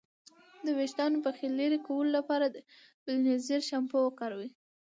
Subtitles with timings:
[0.65, 2.45] د ویښتانو پخې لرې کولو لپاره
[3.05, 4.49] بیلینزر شامپو وکاروئ.